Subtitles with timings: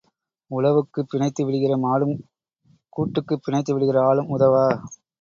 [0.51, 2.15] உழவுக்குப் பிணைத்து விடுகிற மாடும்
[2.93, 4.67] கூட்டுக்குப் பிணைத்து விடுகிற ஆளும் உதவா.